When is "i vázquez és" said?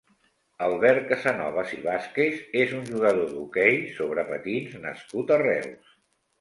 1.75-2.75